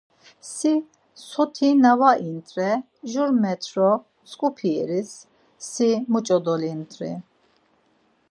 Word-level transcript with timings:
Si 0.55 0.71
sotina 1.29 1.91
var 2.01 2.17
int̆re, 2.29 2.71
Jur 3.11 3.29
met̆ro 3.41 3.91
mtzǩupi 3.99 4.69
yeriş, 4.75 5.11
si 5.69 5.89
muç̌o 6.11 6.37
dolint̆ri? 6.45 7.11